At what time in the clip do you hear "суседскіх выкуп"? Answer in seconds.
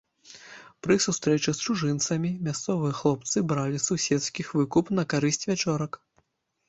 3.89-4.85